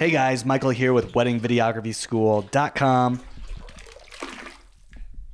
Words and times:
Hey 0.00 0.10
guys, 0.10 0.44
Michael 0.46 0.70
here 0.70 0.94
with 0.94 1.12
WeddingVideographySchool.com. 1.12 3.20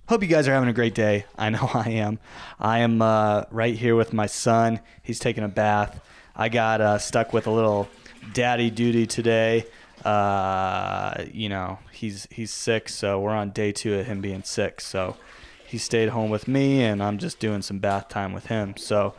Hope 0.09 0.23
you 0.23 0.29
guys 0.29 0.49
are 0.49 0.53
having 0.53 0.69
a 0.69 0.73
great 0.73 0.93
day. 0.93 1.25
I 1.39 1.51
know 1.51 1.71
I 1.73 1.91
am. 1.91 2.19
I 2.59 2.81
am 2.81 3.01
uh, 3.01 3.45
right 3.53 3.77
here 3.77 3.95
with 3.95 4.13
my 4.13 4.27
son. 4.27 4.81
He's 5.05 5.21
taking 5.21 5.45
a 5.45 5.49
bath. 5.49 6.05
I 6.35 6.49
got 6.49 6.81
uh, 6.81 6.99
stuck 6.99 7.33
with 7.33 7.47
a 7.47 7.51
little 7.53 7.89
daddy 8.33 8.71
duty 8.71 9.07
today. 9.07 9.67
Uh, 10.05 11.23
you 11.33 11.49
know, 11.49 11.79
he's 11.93 12.27
he's 12.33 12.53
sick, 12.53 12.89
so 12.89 13.21
we're 13.21 13.31
on 13.31 13.51
day 13.51 13.71
two 13.71 13.95
of 13.95 14.07
him 14.07 14.21
being 14.21 14.43
sick. 14.43 14.81
So 14.81 15.17
he 15.65 15.79
stayed 15.79 16.09
home 16.09 16.29
with 16.29 16.49
me, 16.49 16.83
and 16.83 17.05
I'm 17.05 17.19
just 17.19 17.39
doing 17.39 17.63
some 17.63 17.79
bath 17.79 18.09
time 18.09 18.33
with 18.33 18.47
him. 18.47 18.77
So 18.77 19.15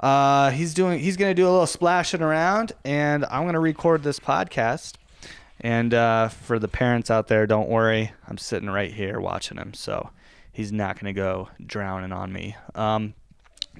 uh, 0.00 0.50
he's 0.50 0.74
doing 0.74 0.98
he's 1.00 1.16
gonna 1.16 1.34
do 1.34 1.44
a 1.44 1.50
little 1.50 1.66
splashing 1.66 2.22
around, 2.22 2.72
and 2.84 3.24
I'm 3.26 3.46
gonna 3.46 3.60
record 3.60 4.02
this 4.02 4.20
podcast. 4.20 4.94
And 5.60 5.94
uh, 5.94 6.28
for 6.28 6.58
the 6.58 6.68
parents 6.68 7.10
out 7.10 7.28
there, 7.28 7.46
don't 7.46 7.68
worry, 7.68 8.12
I'm 8.28 8.36
sitting 8.36 8.68
right 8.68 8.92
here 8.92 9.18
watching 9.18 9.56
him, 9.56 9.72
so 9.72 10.10
he's 10.52 10.70
not 10.70 11.00
gonna 11.00 11.14
go 11.14 11.48
drowning 11.64 12.12
on 12.12 12.32
me. 12.32 12.56
Um, 12.74 13.14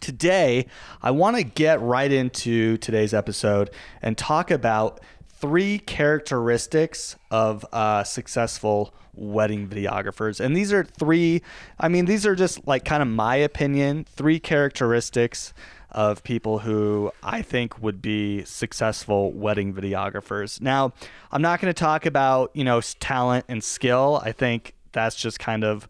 today, 0.01 0.67
I 1.03 1.11
want 1.11 1.37
to 1.37 1.43
get 1.43 1.81
right 1.81 2.11
into 2.11 2.77
today's 2.79 3.13
episode 3.13 3.71
and 4.03 4.17
talk 4.17 4.51
about 4.51 5.01
three 5.37 5.79
characteristics 5.79 7.17
of 7.31 7.65
uh, 7.73 8.03
successful 8.05 8.95
wedding 9.15 9.69
videographers. 9.69 10.41
And 10.41 10.57
these 10.57 10.73
are 10.73 10.85
three, 10.85 11.43
I 11.79 11.89
mean, 11.89 12.05
these 12.05 12.27
are 12.27 12.35
just 12.35 12.67
like 12.67 12.85
kind 12.85 13.03
of 13.03 13.09
my 13.09 13.37
opinion, 13.37 14.05
three 14.05 14.39
characteristics 14.39 15.53
of 15.91 16.23
people 16.23 16.61
who 16.61 17.11
I 17.23 17.43
think 17.43 17.81
would 17.83 18.03
be 18.03 18.45
successful 18.45 19.33
wedding 19.33 19.73
videographers. 19.73 20.61
Now, 20.61 20.93
I'm 21.33 21.43
not 21.43 21.61
going 21.61 21.73
to 21.73 21.79
talk 21.79 22.05
about, 22.07 22.51
you 22.55 22.65
know, 22.65 22.81
talent 23.01 23.47
and 23.49 23.63
skill. 23.65 24.21
I 24.23 24.33
think 24.33 24.75
that's 24.93 25.17
just 25.17 25.39
kind 25.39 25.65
of 25.65 25.89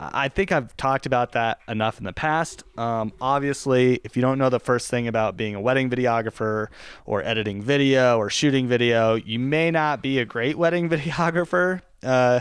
I 0.00 0.28
think 0.28 0.52
I've 0.52 0.76
talked 0.76 1.06
about 1.06 1.32
that 1.32 1.58
enough 1.66 1.98
in 1.98 2.04
the 2.04 2.12
past. 2.12 2.62
Um, 2.78 3.12
obviously, 3.20 4.00
if 4.04 4.16
you 4.16 4.22
don't 4.22 4.38
know 4.38 4.48
the 4.48 4.60
first 4.60 4.88
thing 4.88 5.08
about 5.08 5.36
being 5.36 5.54
a 5.54 5.60
wedding 5.60 5.90
videographer 5.90 6.68
or 7.04 7.22
editing 7.24 7.62
video 7.62 8.16
or 8.16 8.30
shooting 8.30 8.68
video, 8.68 9.14
you 9.14 9.38
may 9.38 9.70
not 9.70 10.02
be 10.02 10.18
a 10.18 10.24
great 10.24 10.56
wedding 10.58 10.88
videographer. 10.88 11.82
Uh, 12.02 12.40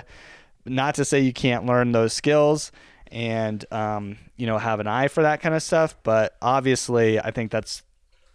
not 0.65 0.95
to 0.95 1.05
say 1.05 1.19
you 1.19 1.33
can't 1.33 1.65
learn 1.65 1.91
those 1.91 2.13
skills 2.13 2.71
and 3.11 3.65
um, 3.71 4.17
you 4.35 4.45
know 4.45 4.57
have 4.57 4.79
an 4.79 4.87
eye 4.87 5.07
for 5.07 5.23
that 5.23 5.41
kind 5.41 5.55
of 5.55 5.63
stuff, 5.63 5.95
but 6.03 6.35
obviously, 6.41 7.19
I 7.19 7.31
think 7.31 7.51
that's 7.51 7.83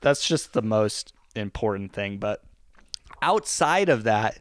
that's 0.00 0.26
just 0.26 0.52
the 0.52 0.62
most 0.62 1.12
important 1.36 1.92
thing. 1.92 2.18
But 2.18 2.42
outside 3.20 3.88
of 3.88 4.04
that, 4.04 4.40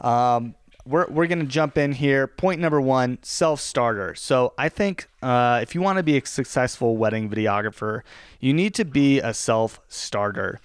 um, 0.00 0.54
we're, 0.84 1.06
we're 1.08 1.26
to 1.26 1.44
jump 1.44 1.78
in 1.78 1.92
here. 1.92 2.26
Point 2.26 2.60
number 2.60 2.80
one 2.80 3.18
self 3.22 3.60
starter. 3.60 4.14
So, 4.14 4.52
I 4.58 4.68
think 4.68 5.08
uh, 5.22 5.60
if 5.62 5.74
you 5.74 5.80
want 5.80 5.98
to 5.98 6.02
be 6.02 6.16
a 6.16 6.26
successful 6.26 6.96
wedding 6.96 7.28
videographer, 7.30 8.02
you 8.40 8.52
need 8.52 8.74
to 8.74 8.84
be 8.84 9.20
a 9.20 9.34
self 9.34 9.80
starter. 9.88 10.60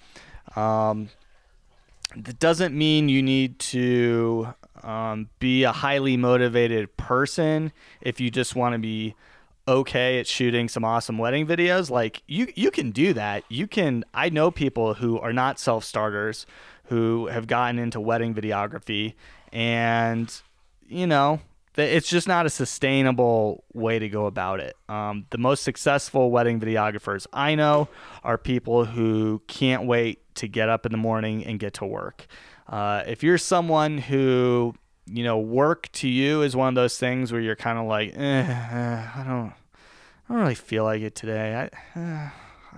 Um, 0.56 1.10
that 2.16 2.38
doesn't 2.38 2.74
mean 2.76 3.08
you 3.08 3.22
need 3.22 3.58
to 3.58 4.54
um, 4.82 5.28
be 5.38 5.64
a 5.64 5.72
highly 5.72 6.16
motivated 6.16 6.96
person 6.96 7.72
if 8.00 8.20
you 8.20 8.30
just 8.30 8.56
want 8.56 8.72
to 8.74 8.78
be 8.78 9.14
okay 9.66 10.18
at 10.18 10.26
shooting 10.26 10.68
some 10.68 10.84
awesome 10.84 11.18
wedding 11.18 11.46
videos 11.46 11.90
like 11.90 12.22
you 12.26 12.50
you 12.54 12.70
can 12.70 12.90
do 12.90 13.12
that 13.12 13.44
you 13.50 13.66
can 13.66 14.02
i 14.14 14.30
know 14.30 14.50
people 14.50 14.94
who 14.94 15.18
are 15.18 15.32
not 15.32 15.60
self-starters 15.60 16.46
who 16.84 17.26
have 17.26 17.46
gotten 17.46 17.78
into 17.78 18.00
wedding 18.00 18.34
videography 18.34 19.12
and 19.52 20.40
you 20.86 21.06
know 21.06 21.40
it's 21.78 22.08
just 22.08 22.26
not 22.26 22.46
a 22.46 22.50
sustainable 22.50 23.64
way 23.72 23.98
to 23.98 24.08
go 24.08 24.26
about 24.26 24.60
it. 24.60 24.76
Um, 24.88 25.26
the 25.30 25.38
most 25.38 25.62
successful 25.62 26.30
wedding 26.30 26.58
videographers 26.60 27.26
I 27.32 27.54
know 27.54 27.88
are 28.24 28.36
people 28.36 28.84
who 28.84 29.42
can't 29.46 29.86
wait 29.86 30.34
to 30.36 30.48
get 30.48 30.68
up 30.68 30.86
in 30.86 30.92
the 30.92 30.98
morning 30.98 31.44
and 31.44 31.58
get 31.58 31.74
to 31.74 31.84
work. 31.84 32.26
Uh, 32.66 33.02
if 33.06 33.22
you're 33.22 33.38
someone 33.38 33.98
who, 33.98 34.74
you 35.06 35.22
know, 35.22 35.38
work 35.38 35.90
to 35.92 36.08
you 36.08 36.42
is 36.42 36.56
one 36.56 36.68
of 36.68 36.74
those 36.74 36.98
things 36.98 37.32
where 37.32 37.40
you're 37.40 37.56
kind 37.56 37.78
of 37.78 37.86
like, 37.86 38.12
eh, 38.16 38.44
eh, 38.44 39.08
I 39.14 39.24
don't, 39.24 39.52
I 40.28 40.32
don't 40.32 40.40
really 40.40 40.54
feel 40.54 40.84
like 40.84 41.02
it 41.02 41.14
today. 41.14 41.70
I, 41.94 41.98
uh, 41.98 42.30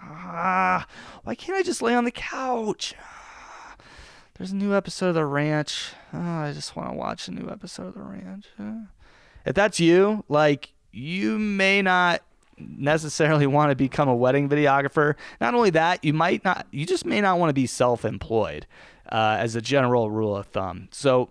ah, 0.02 0.86
why 1.24 1.34
can't 1.34 1.58
I 1.58 1.62
just 1.62 1.82
lay 1.82 1.94
on 1.94 2.04
the 2.04 2.12
couch? 2.12 2.94
There's 4.40 4.52
a 4.52 4.56
new 4.56 4.74
episode 4.74 5.08
of 5.08 5.16
The 5.16 5.26
Ranch. 5.26 5.92
Oh, 6.14 6.18
I 6.18 6.52
just 6.54 6.74
want 6.74 6.88
to 6.88 6.96
watch 6.96 7.28
a 7.28 7.30
new 7.30 7.50
episode 7.50 7.88
of 7.88 7.92
The 7.94 8.00
Ranch. 8.00 8.46
If 9.44 9.54
that's 9.54 9.78
you, 9.78 10.24
like 10.30 10.72
you 10.92 11.38
may 11.38 11.82
not 11.82 12.22
necessarily 12.56 13.46
want 13.46 13.70
to 13.70 13.76
become 13.76 14.08
a 14.08 14.16
wedding 14.16 14.48
videographer. 14.48 15.16
Not 15.42 15.52
only 15.52 15.68
that, 15.68 16.02
you 16.02 16.14
might 16.14 16.42
not. 16.42 16.66
You 16.70 16.86
just 16.86 17.04
may 17.04 17.20
not 17.20 17.38
want 17.38 17.50
to 17.50 17.52
be 17.52 17.66
self-employed, 17.66 18.66
uh, 19.12 19.36
as 19.38 19.56
a 19.56 19.60
general 19.60 20.10
rule 20.10 20.34
of 20.34 20.46
thumb. 20.46 20.88
So. 20.90 21.28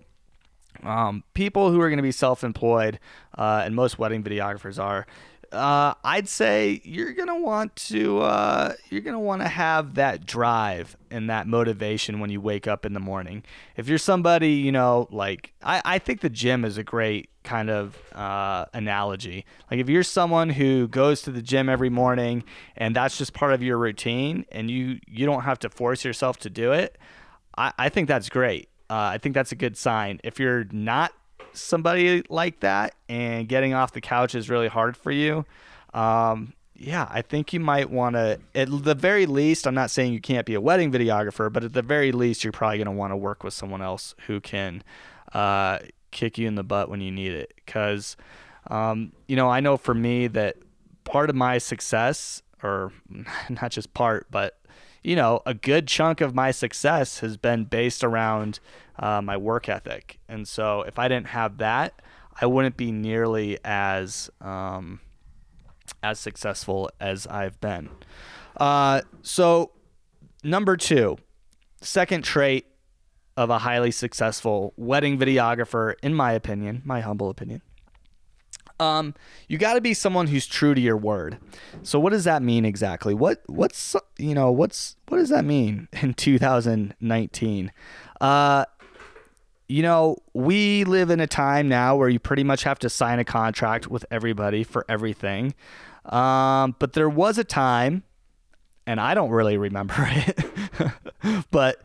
Um, 0.83 1.25
people 1.33 1.71
who 1.71 1.81
are 1.81 1.89
going 1.89 1.97
to 1.97 2.03
be 2.03 2.11
self-employed, 2.11 2.99
uh, 3.37 3.63
and 3.65 3.75
most 3.75 3.99
wedding 3.99 4.23
videographers 4.23 4.81
are, 4.81 5.07
uh, 5.51 5.93
I'd 6.03 6.27
say 6.27 6.81
you're 6.83 7.13
gonna 7.13 7.39
want 7.39 7.75
to 7.75 8.19
uh, 8.19 8.73
you're 8.89 9.01
gonna 9.01 9.19
want 9.19 9.41
to 9.41 9.47
have 9.47 9.95
that 9.95 10.25
drive 10.25 10.95
and 11.09 11.29
that 11.29 11.47
motivation 11.47 12.19
when 12.19 12.29
you 12.29 12.39
wake 12.39 12.67
up 12.67 12.85
in 12.85 12.93
the 12.93 12.99
morning. 12.99 13.43
If 13.75 13.87
you're 13.87 13.97
somebody, 13.97 14.51
you 14.51 14.71
know, 14.71 15.07
like 15.11 15.53
I, 15.63 15.81
I 15.83 15.99
think 15.99 16.21
the 16.21 16.29
gym 16.29 16.63
is 16.63 16.77
a 16.77 16.83
great 16.83 17.29
kind 17.43 17.69
of 17.69 17.97
uh, 18.13 18.65
analogy. 18.73 19.45
Like 19.71 19.79
if 19.79 19.89
you're 19.89 20.03
someone 20.03 20.49
who 20.49 20.87
goes 20.87 21.21
to 21.23 21.31
the 21.31 21.41
gym 21.41 21.67
every 21.69 21.89
morning 21.89 22.43
and 22.77 22.95
that's 22.95 23.17
just 23.17 23.33
part 23.33 23.53
of 23.53 23.63
your 23.63 23.77
routine, 23.77 24.45
and 24.51 24.69
you 24.69 24.99
you 25.07 25.25
don't 25.25 25.43
have 25.43 25.59
to 25.59 25.69
force 25.69 26.05
yourself 26.05 26.37
to 26.39 26.49
do 26.49 26.71
it, 26.73 26.97
I, 27.57 27.73
I 27.77 27.89
think 27.89 28.07
that's 28.07 28.29
great. 28.29 28.69
Uh, 28.89 29.13
I 29.13 29.17
think 29.19 29.35
that's 29.35 29.51
a 29.51 29.55
good 29.55 29.77
sign. 29.77 30.19
If 30.23 30.39
you're 30.39 30.65
not 30.71 31.13
somebody 31.53 32.23
like 32.29 32.59
that 32.61 32.95
and 33.07 33.47
getting 33.47 33.73
off 33.73 33.91
the 33.93 34.01
couch 34.01 34.35
is 34.35 34.49
really 34.49 34.67
hard 34.67 34.95
for 34.95 35.11
you, 35.11 35.45
um, 35.93 36.53
yeah, 36.75 37.07
I 37.09 37.21
think 37.21 37.51
you 37.51 37.59
might 37.59 37.89
want 37.89 38.15
to, 38.15 38.39
at 38.55 38.69
the 38.83 38.95
very 38.95 39.25
least, 39.25 39.67
I'm 39.67 39.75
not 39.75 39.91
saying 39.91 40.13
you 40.13 40.21
can't 40.21 40.45
be 40.45 40.53
a 40.53 40.61
wedding 40.61 40.91
videographer, 40.91 41.51
but 41.51 41.63
at 41.63 41.73
the 41.73 41.81
very 41.81 42.13
least, 42.13 42.43
you're 42.43 42.53
probably 42.53 42.77
going 42.77 42.85
to 42.85 42.91
want 42.91 43.11
to 43.11 43.17
work 43.17 43.43
with 43.43 43.53
someone 43.53 43.81
else 43.81 44.15
who 44.27 44.39
can 44.39 44.81
uh, 45.33 45.79
kick 46.11 46.37
you 46.37 46.47
in 46.47 46.55
the 46.55 46.63
butt 46.63 46.89
when 46.89 47.01
you 47.01 47.11
need 47.11 47.33
it. 47.33 47.53
Because, 47.65 48.15
um, 48.67 49.11
you 49.27 49.35
know, 49.35 49.49
I 49.49 49.59
know 49.59 49.75
for 49.75 49.93
me 49.93 50.27
that 50.27 50.55
part 51.03 51.29
of 51.29 51.35
my 51.35 51.57
success, 51.57 52.41
or 52.63 52.93
not 53.49 53.71
just 53.71 53.93
part, 53.93 54.27
but 54.31 54.57
you 55.03 55.15
know, 55.15 55.41
a 55.45 55.53
good 55.53 55.87
chunk 55.87 56.21
of 56.21 56.35
my 56.35 56.51
success 56.51 57.19
has 57.19 57.37
been 57.37 57.65
based 57.65 58.03
around 58.03 58.59
uh, 58.97 59.21
my 59.21 59.37
work 59.37 59.69
ethic. 59.69 60.19
And 60.27 60.47
so 60.47 60.81
if 60.81 60.99
I 60.99 61.07
didn't 61.07 61.27
have 61.27 61.57
that, 61.57 62.01
I 62.41 62.45
wouldn't 62.45 62.77
be 62.77 62.91
nearly 62.91 63.57
as 63.63 64.29
um, 64.41 65.01
as 66.01 66.19
successful 66.19 66.89
as 66.99 67.27
I've 67.27 67.59
been. 67.59 67.89
Uh, 68.57 69.01
so 69.21 69.71
number 70.43 70.77
two, 70.77 71.17
second 71.81 72.23
trait 72.23 72.65
of 73.37 73.49
a 73.49 73.59
highly 73.59 73.91
successful 73.91 74.73
wedding 74.75 75.17
videographer, 75.17 75.95
in 76.03 76.13
my 76.13 76.33
opinion, 76.33 76.81
my 76.83 76.99
humble 76.99 77.29
opinion, 77.29 77.61
um, 78.79 79.13
you 79.47 79.57
got 79.57 79.73
to 79.73 79.81
be 79.81 79.93
someone 79.93 80.27
who's 80.27 80.47
true 80.47 80.73
to 80.73 80.81
your 80.81 80.97
word. 80.97 81.37
So 81.83 81.99
what 81.99 82.11
does 82.11 82.23
that 82.23 82.41
mean 82.41 82.65
exactly? 82.65 83.13
What 83.13 83.41
what's 83.47 83.95
you 84.17 84.33
know 84.33 84.51
what's 84.51 84.95
what 85.07 85.17
does 85.17 85.29
that 85.29 85.45
mean 85.45 85.87
in 86.01 86.13
2019? 86.13 87.71
Uh, 88.21 88.65
you 89.67 89.83
know, 89.83 90.17
we 90.33 90.83
live 90.83 91.11
in 91.11 91.19
a 91.19 91.27
time 91.27 91.69
now 91.69 91.95
where 91.95 92.09
you 92.09 92.19
pretty 92.19 92.43
much 92.43 92.63
have 92.63 92.79
to 92.79 92.89
sign 92.89 93.19
a 93.19 93.23
contract 93.23 93.87
with 93.87 94.03
everybody 94.09 94.63
for 94.63 94.83
everything. 94.89 95.53
Um, 96.05 96.75
but 96.79 96.93
there 96.93 97.09
was 97.09 97.37
a 97.37 97.43
time, 97.43 98.03
and 98.89 98.99
I 98.99 99.13
don't 99.13 99.29
really 99.29 99.55
remember 99.55 99.93
it, 99.99 101.45
but 101.51 101.79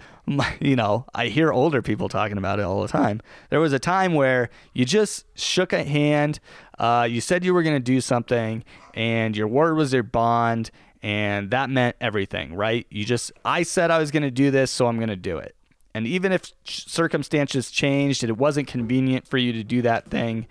you 0.58 0.74
know, 0.74 1.04
I 1.14 1.26
hear 1.26 1.52
older 1.52 1.82
people 1.82 2.08
talking 2.08 2.38
about 2.38 2.60
it 2.60 2.62
all 2.62 2.80
the 2.80 2.88
time. 2.88 3.20
There 3.50 3.60
was 3.60 3.74
a 3.74 3.78
time 3.78 4.14
where 4.14 4.48
you 4.72 4.86
just 4.86 5.26
shook 5.38 5.74
a 5.74 5.84
hand, 5.84 6.40
uh, 6.78 7.06
you 7.08 7.20
said 7.20 7.44
you 7.44 7.52
were 7.52 7.62
going 7.62 7.76
to 7.76 7.92
do 7.92 8.00
something, 8.00 8.64
and 8.94 9.36
your 9.36 9.46
word 9.46 9.76
was 9.76 9.92
your 9.92 10.02
bond, 10.02 10.70
and 11.02 11.50
that 11.50 11.68
meant 11.68 11.96
everything, 12.00 12.54
right? 12.54 12.86
You 12.88 13.04
just, 13.04 13.32
I 13.44 13.64
said 13.64 13.90
I 13.90 13.98
was 13.98 14.10
going 14.10 14.22
to 14.22 14.30
do 14.30 14.50
this, 14.50 14.70
so 14.70 14.86
I'm 14.86 14.96
going 14.96 15.10
to 15.10 15.16
do 15.16 15.36
it. 15.36 15.54
And 15.92 16.06
even 16.06 16.32
if 16.32 16.52
circumstances 16.64 17.70
changed 17.70 18.22
and 18.22 18.30
it 18.30 18.38
wasn't 18.38 18.66
convenient 18.66 19.28
for 19.28 19.36
you 19.36 19.52
to 19.52 19.62
do 19.62 19.82
that 19.82 20.08
thing, 20.08 20.46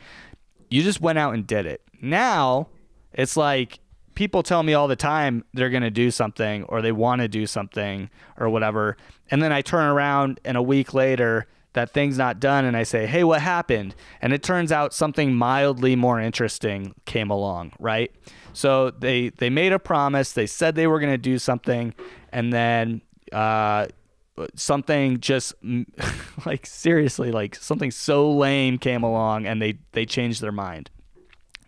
you 0.70 0.84
just 0.84 1.02
went 1.02 1.18
out 1.18 1.34
and 1.34 1.48
did 1.48 1.66
it. 1.66 1.82
Now, 2.00 2.68
it's 3.12 3.36
like 3.36 3.80
people 4.16 4.44
tell 4.44 4.64
me 4.64 4.74
all 4.74 4.88
the 4.88 4.96
time 4.96 5.44
they're 5.54 5.70
going 5.70 5.84
to 5.84 5.92
do 5.92 6.12
something 6.12 6.64
or 6.64 6.82
they 6.82 6.92
want 6.92 7.22
to 7.22 7.28
do 7.28 7.46
something 7.46 8.10
or 8.38 8.50
whatever. 8.50 8.98
And 9.32 9.42
then 9.42 9.52
I 9.52 9.62
turn 9.62 9.86
around 9.86 10.40
and 10.46 10.58
a 10.58 10.62
week 10.62 10.94
later, 10.94 11.48
that 11.74 11.90
thing's 11.90 12.18
not 12.18 12.40
done 12.40 12.66
and 12.66 12.78
I 12.78 12.84
say, 12.84 13.08
"Hey, 13.08 13.24
what 13.24 13.42
happened?" 13.42 13.96
and 14.22 14.32
it 14.32 14.44
turns 14.44 14.72
out 14.72 14.94
something 14.94 15.34
mildly 15.34 15.96
more 15.96 16.20
interesting 16.20 16.94
came 17.06 17.30
along, 17.30 17.74
right? 17.80 18.12
So 18.54 18.92
they 18.92 19.30
they 19.30 19.50
made 19.50 19.74
a 19.74 19.80
promise, 19.80 20.32
they 20.32 20.46
said 20.46 20.76
they 20.76 20.88
were 20.88 21.00
going 21.00 21.12
to 21.12 21.18
do 21.18 21.40
something 21.40 21.94
and 22.32 22.54
then 22.54 23.02
uh, 23.32 23.88
something 24.56 25.20
just 25.20 25.54
like 26.46 26.66
seriously 26.66 27.32
like 27.32 27.56
something 27.56 27.92
so 27.92 28.32
lame 28.32 28.78
came 28.78 29.04
along 29.04 29.46
and 29.46 29.62
they 29.62 29.80
they 29.92 30.06
changed 30.06 30.42
their 30.42 30.52
mind. 30.52 30.90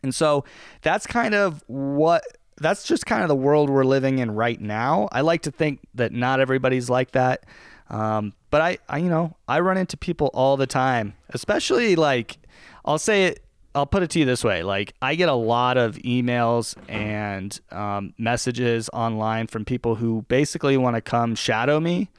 And 0.06 0.16
so 0.16 0.46
that's 0.82 1.06
kind 1.06 1.36
of 1.36 1.64
what 1.68 2.24
that's 2.58 2.84
just 2.84 3.06
kind 3.06 3.22
of 3.22 3.28
the 3.28 3.36
world 3.36 3.70
we're 3.70 3.84
living 3.84 4.20
in 4.20 4.32
right 4.32 4.62
now. 4.62 5.10
I 5.12 5.22
like 5.22 5.42
to 5.42 5.52
think 5.52 5.82
that 5.96 6.14
not 6.14 6.40
everybody's 6.40 6.90
like 6.90 7.12
that. 7.12 7.46
Um, 7.90 8.34
but 8.50 8.62
I, 8.62 8.78
I, 8.88 9.00
you 9.00 9.10
know, 9.10 9.36
I 9.48 9.60
run 9.60 9.78
into 9.78 9.98
people 9.98 10.30
all 10.34 10.56
the 10.56 10.66
time, 10.66 11.16
especially 11.30 11.98
like, 11.98 12.38
I'll 12.86 12.98
say 12.98 13.26
it, 13.26 13.44
I'll 13.76 13.86
put 13.86 14.04
it 14.04 14.10
to 14.12 14.20
you 14.20 14.26
this 14.26 14.42
way. 14.44 14.64
Like, 14.64 14.94
I 15.02 15.16
get 15.16 15.28
a 15.28 15.34
lot 15.34 15.76
of 15.76 15.98
emails 15.98 16.76
and 16.88 17.60
um, 17.72 18.14
messages 18.18 18.90
online 18.94 19.48
from 19.48 19.66
people 19.66 19.96
who 19.96 20.24
basically 20.30 20.78
want 20.78 20.96
to 20.96 21.02
come 21.02 21.36
shadow 21.36 21.82
me. 21.82 22.10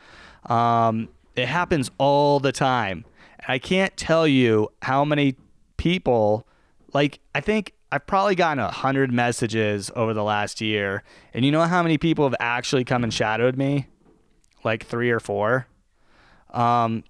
Um, 0.50 1.08
it 1.34 1.48
happens 1.48 1.90
all 1.96 2.40
the 2.40 2.52
time. 2.52 3.06
I 3.48 3.58
can't 3.58 3.96
tell 3.96 4.28
you 4.28 4.68
how 4.82 5.04
many 5.04 5.36
people, 5.78 6.46
like, 6.92 7.20
I 7.34 7.40
think 7.40 7.72
I've 7.92 8.06
probably 8.06 8.34
gotten 8.34 8.62
a 8.62 8.70
hundred 8.70 9.12
messages 9.12 9.90
over 9.94 10.12
the 10.12 10.24
last 10.24 10.60
year, 10.60 11.02
and 11.32 11.44
you 11.44 11.52
know 11.52 11.62
how 11.62 11.82
many 11.82 11.98
people 11.98 12.24
have 12.24 12.34
actually 12.40 12.84
come 12.84 13.04
and 13.04 13.12
shadowed 13.12 13.56
me? 13.56 13.86
Like 14.64 14.84
three 14.84 15.10
or 15.10 15.20
four. 15.20 15.68
Um, 16.50 17.04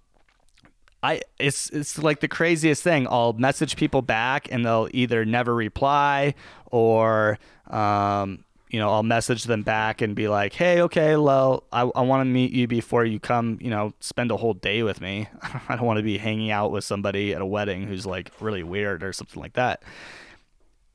I 1.03 1.23
it's 1.39 1.71
it's 1.71 1.99
like 1.99 2.21
the 2.21 2.29
craziest 2.29 2.83
thing. 2.83 3.07
I'll 3.09 3.33
message 3.33 3.77
people 3.77 4.03
back, 4.03 4.49
and 4.51 4.65
they'll 4.65 4.89
either 4.93 5.25
never 5.25 5.55
reply 5.55 6.35
or 6.67 7.39
um, 7.69 8.45
you 8.71 8.81
know, 8.81 8.91
I'll 8.91 9.03
message 9.03 9.45
them 9.45 9.63
back 9.63 10.03
and 10.03 10.15
be 10.15 10.29
like, 10.29 10.53
hey, 10.53 10.83
okay, 10.83 11.17
well, 11.17 11.65
I, 11.73 11.83
I 11.83 12.03
want 12.03 12.23
to 12.23 12.25
meet 12.25 12.53
you 12.53 12.67
before 12.67 13.05
you 13.05 13.21
come, 13.21 13.59
you 13.61 13.71
know, 13.71 13.95
spend 14.01 14.31
a 14.31 14.37
whole 14.37 14.55
day 14.55 14.83
with 14.83 15.01
me. 15.01 15.29
I 15.69 15.77
don't 15.77 15.87
want 15.87 15.99
to 15.99 16.03
be 16.03 16.19
hanging 16.19 16.51
out 16.51 16.73
with 16.73 16.85
somebody 16.85 17.33
at 17.33 17.41
a 17.41 17.47
wedding 17.47 17.87
who's 17.87 18.05
like 18.05 18.33
really 18.41 18.63
weird 18.63 19.05
or 19.05 19.13
something 19.13 19.41
like 19.41 19.53
that. 19.55 19.83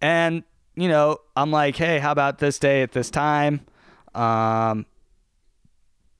And, 0.01 0.43
you 0.75 0.87
know, 0.87 1.17
I'm 1.35 1.51
like, 1.51 1.75
hey, 1.75 1.99
how 1.99 2.11
about 2.11 2.39
this 2.39 2.59
day 2.59 2.81
at 2.81 2.91
this 2.91 3.09
time? 3.09 3.61
Um, 4.15 4.85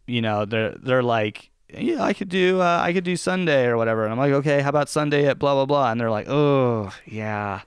you 0.08 0.22
know, 0.22 0.46
they're 0.46 0.76
they're 0.82 1.04
like, 1.04 1.50
yeah, 1.74 2.04
I 2.04 2.14
could 2.14 2.30
do 2.30 2.62
uh, 2.62 2.80
I 2.82 2.94
could 2.94 3.04
do 3.04 3.16
Sunday 3.16 3.66
or 3.66 3.78
whatever. 3.78 4.04
And 4.04 4.12
I'm 4.12 4.20
like, 4.20 4.34
okay, 4.34 4.62
how 4.62 4.70
about 4.70 4.90
Sunday 4.90 5.26
at 5.28 5.40
blah 5.40 5.54
blah 5.54 5.66
blah? 5.66 5.92
And 5.92 6.00
they're 6.00 6.12
like, 6.12 6.28
oh 6.30 6.92
yeah, 7.06 7.62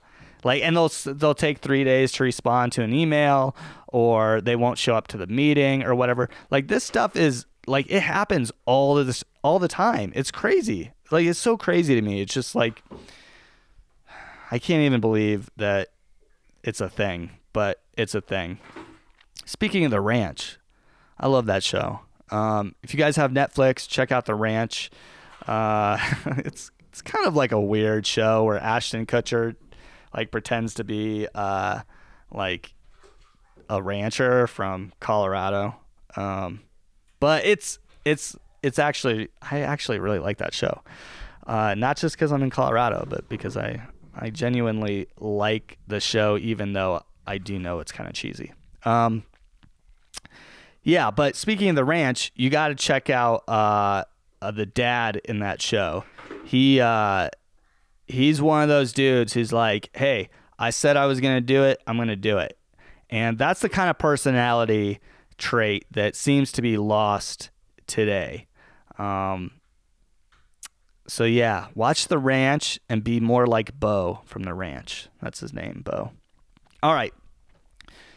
like, 0.45 0.61
and 0.61 0.77
they'll 0.77 0.89
they'll 0.89 1.33
take 1.33 1.57
three 1.57 1.83
days 1.83 2.11
to 2.13 2.23
respond 2.23 2.71
to 2.73 2.83
an 2.83 2.93
email, 2.93 3.55
or 3.87 4.41
they 4.41 4.55
won't 4.55 4.77
show 4.77 4.95
up 4.95 5.07
to 5.07 5.17
the 5.17 5.25
meeting 5.25 5.83
or 5.83 5.95
whatever. 5.95 6.29
Like 6.51 6.67
this 6.67 6.83
stuff 6.83 7.15
is 7.15 7.47
like 7.65 7.87
it 7.89 8.01
happens 8.01 8.51
all 8.65 8.93
this 9.03 9.23
all 9.43 9.57
the 9.57 9.67
time. 9.67 10.13
It's 10.15 10.29
crazy. 10.29 10.91
Like 11.09 11.25
it's 11.25 11.39
so 11.39 11.57
crazy 11.57 11.95
to 11.95 12.01
me. 12.01 12.21
It's 12.21 12.33
just 12.33 12.53
like 12.53 12.83
I 14.51 14.59
can't 14.59 14.83
even 14.83 15.01
believe 15.01 15.49
that 15.57 15.89
it's 16.65 16.81
a 16.81 16.89
thing, 16.89 17.29
but 17.53 17.81
it's 17.95 18.15
a 18.15 18.21
thing. 18.21 18.57
Speaking 19.45 19.85
of 19.85 19.91
the 19.91 20.01
ranch, 20.01 20.57
I 21.19 21.27
love 21.27 21.45
that 21.45 21.63
show. 21.63 22.01
Um, 22.31 22.73
if 22.81 22.91
you 22.93 22.97
guys 22.97 23.15
have 23.17 23.31
Netflix, 23.31 23.87
check 23.87 24.11
out 24.11 24.25
the 24.25 24.33
ranch. 24.33 24.89
Uh, 25.47 25.97
it's 26.37 26.71
it's 26.89 27.01
kind 27.03 27.27
of 27.27 27.35
like 27.35 27.51
a 27.51 27.61
weird 27.61 28.07
show 28.07 28.43
where 28.43 28.57
Ashton 28.57 29.05
Kutcher 29.05 29.55
like 30.15 30.31
pretends 30.31 30.73
to 30.75 30.83
be 30.83 31.27
uh, 31.35 31.81
like 32.31 32.73
a 33.69 33.81
rancher 33.81 34.47
from 34.47 34.91
Colorado. 34.99 35.75
Um, 36.15 36.61
but 37.19 37.45
it's 37.45 37.77
it's 38.05 38.35
it's 38.63 38.79
actually 38.79 39.29
I 39.39 39.61
actually 39.61 39.99
really 39.99 40.19
like 40.19 40.39
that 40.39 40.55
show. 40.55 40.81
Uh, 41.45 41.75
not 41.75 41.97
just 41.97 42.15
because 42.15 42.31
I'm 42.31 42.41
in 42.41 42.49
Colorado, 42.49 43.05
but 43.07 43.29
because 43.29 43.55
I 43.55 43.81
I 44.15 44.29
genuinely 44.29 45.07
like 45.19 45.77
the 45.87 45.99
show, 45.99 46.37
even 46.37 46.73
though 46.73 47.03
I 47.27 47.37
do 47.37 47.59
know 47.59 47.79
it's 47.79 47.91
kind 47.91 48.07
of 48.07 48.15
cheesy. 48.15 48.53
Um, 48.83 49.23
yeah, 50.83 51.11
but 51.11 51.35
speaking 51.35 51.69
of 51.69 51.75
the 51.75 51.83
ranch, 51.83 52.31
you 52.35 52.49
got 52.49 52.69
to 52.69 52.75
check 52.75 53.09
out 53.09 53.43
uh, 53.47 54.03
uh, 54.41 54.51
the 54.51 54.65
dad 54.65 55.17
in 55.25 55.39
that 55.39 55.61
show. 55.61 56.05
He 56.45 56.79
uh, 56.79 57.29
he's 58.05 58.41
one 58.41 58.61
of 58.61 58.69
those 58.69 58.93
dudes 58.93 59.33
who's 59.33 59.51
like, 59.51 59.89
"Hey, 59.95 60.29
I 60.59 60.69
said 60.69 60.95
I 60.95 61.07
was 61.07 61.19
gonna 61.19 61.41
do 61.41 61.63
it. 61.63 61.81
I'm 61.87 61.97
gonna 61.97 62.15
do 62.15 62.37
it," 62.37 62.57
and 63.09 63.37
that's 63.37 63.61
the 63.61 63.69
kind 63.69 63.89
of 63.89 63.97
personality 63.97 64.99
trait 65.37 65.85
that 65.91 66.15
seems 66.15 66.51
to 66.53 66.61
be 66.61 66.77
lost 66.77 67.49
today. 67.87 68.47
Um, 68.97 69.51
so 71.07 71.23
yeah, 71.23 71.67
watch 71.75 72.07
The 72.07 72.17
Ranch 72.17 72.79
and 72.89 73.03
be 73.03 73.19
more 73.19 73.45
like 73.45 73.79
Beau 73.79 74.21
from 74.25 74.43
The 74.43 74.53
Ranch. 74.53 75.09
That's 75.21 75.39
his 75.39 75.53
name, 75.53 75.81
Beau. 75.85 76.11
All 76.81 76.93
right. 76.93 77.13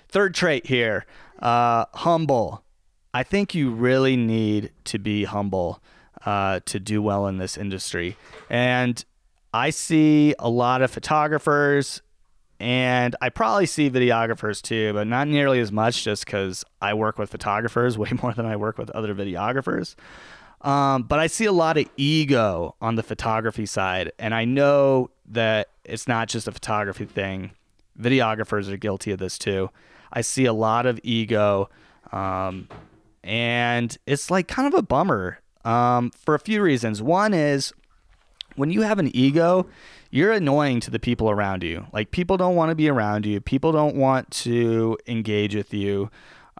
Third 0.09 0.35
trait 0.35 0.67
here, 0.67 1.05
uh, 1.41 1.85
humble. 1.95 2.65
I 3.13 3.23
think 3.23 3.55
you 3.55 3.71
really 3.71 4.17
need 4.17 4.71
to 4.85 4.99
be 4.99 5.25
humble 5.25 5.83
uh, 6.25 6.61
to 6.67 6.81
do 6.81 7.03
well 7.03 7.27
in 7.27 7.39
this 7.39 7.57
industry. 7.57 8.17
And 8.49 9.05
I 9.53 9.71
see 9.71 10.35
a 10.39 10.49
lot 10.49 10.83
of 10.83 10.91
photographers 10.91 12.03
and 12.61 13.15
I 13.21 13.29
probably 13.29 13.67
see 13.67 13.89
videographers 13.89 14.61
too, 14.61 14.93
but 14.93 15.07
not 15.07 15.29
nearly 15.29 15.61
as 15.61 15.71
much 15.71 16.05
just 16.05 16.25
because 16.25 16.65
I 16.83 16.95
work 16.95 17.19
with 17.19 17.31
photographers 17.31 17.97
way 17.99 18.11
more 18.23 18.33
than 18.33 18.47
I 18.47 18.57
work 18.57 18.79
with 18.79 18.91
other 18.91 19.15
videographers. 19.15 19.95
Um, 20.61 21.05
but 21.05 21.19
I 21.19 21.29
see 21.29 21.45
a 21.45 21.53
lot 21.53 21.79
of 21.79 21.89
ego 21.97 22.75
on 22.81 22.97
the 22.97 23.03
photography 23.03 23.67
side, 23.67 24.13
and 24.19 24.35
I 24.35 24.45
know 24.45 25.11
that 25.31 25.69
it's 25.85 26.09
not 26.09 26.29
just 26.29 26.49
a 26.49 26.53
photography 26.53 27.05
thing. 27.05 27.53
Videographers 28.01 28.71
are 28.71 28.77
guilty 28.77 29.13
of 29.13 29.19
this 29.19 29.39
too. 29.39 29.71
I 30.13 30.23
see 30.23 30.47
a 30.47 30.53
lot 30.53 30.87
of 30.87 30.99
ego, 31.03 31.69
um, 32.13 32.69
and 33.23 33.97
it's 34.07 34.31
like 34.31 34.49
kind 34.49 34.73
of 34.73 34.79
a 34.79 34.83
bummer 34.83 35.39
um, 35.65 36.11
for 36.11 36.35
a 36.35 36.39
few 36.39 36.63
reasons. 36.63 37.03
One 37.03 37.35
is 37.35 37.73
when 38.57 38.71
you 38.71 38.83
have 38.83 38.99
an 38.99 39.15
ego, 39.15 39.67
you're 40.11 40.33
annoying 40.33 40.81
to 40.81 40.91
the 40.91 40.99
people 40.99 41.31
around 41.31 41.63
you. 41.63 41.87
Like 41.93 42.11
people 42.11 42.37
don't 42.37 42.57
want 42.57 42.71
to 42.71 42.75
be 42.75 42.89
around 42.89 43.27
you. 43.27 43.41
People 43.41 43.73
don't 43.73 43.95
want 43.95 44.31
to 44.31 44.99
engage 45.07 45.55
with 45.55 45.73
you. 45.73 46.11